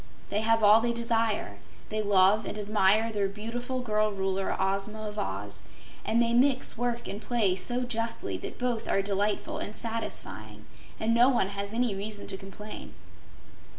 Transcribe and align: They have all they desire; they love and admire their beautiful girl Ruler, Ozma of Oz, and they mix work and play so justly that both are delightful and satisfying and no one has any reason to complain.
They 0.31 0.39
have 0.41 0.63
all 0.63 0.81
they 0.81 0.93
desire; 0.93 1.57
they 1.89 2.01
love 2.01 2.43
and 2.43 2.57
admire 2.57 3.11
their 3.11 3.27
beautiful 3.27 3.81
girl 3.81 4.11
Ruler, 4.11 4.55
Ozma 4.59 5.07
of 5.07 5.19
Oz, 5.19 5.61
and 6.03 6.19
they 6.19 6.33
mix 6.33 6.75
work 6.75 7.07
and 7.07 7.21
play 7.21 7.55
so 7.55 7.83
justly 7.83 8.35
that 8.39 8.57
both 8.57 8.89
are 8.89 9.03
delightful 9.03 9.59
and 9.59 9.75
satisfying 9.75 10.65
and 10.99 11.13
no 11.13 11.29
one 11.29 11.49
has 11.49 11.71
any 11.71 11.93
reason 11.93 12.25
to 12.29 12.35
complain. 12.37 12.95